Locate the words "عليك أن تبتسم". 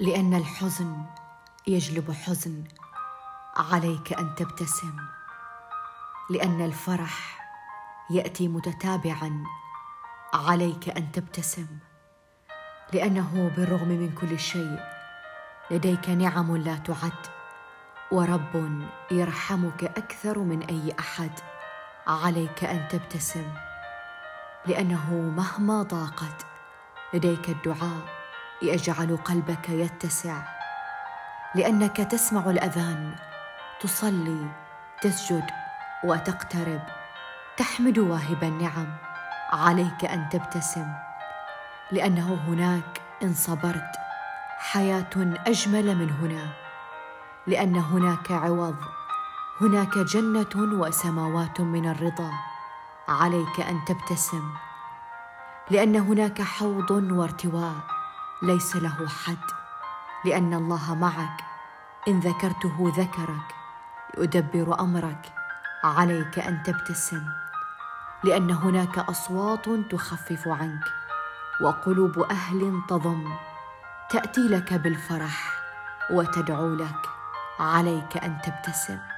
3.56-4.96, 10.34-11.66, 22.06-23.52, 39.52-40.92, 53.08-54.50, 65.84-67.26, 77.60-79.15